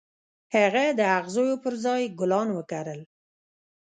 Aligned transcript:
هغه 0.55 0.85
د 0.99 1.01
اغزيو 1.17 1.61
پر 1.63 1.73
ځای 1.83 2.03
ګلان 2.19 2.47
وکرل. 2.53 3.01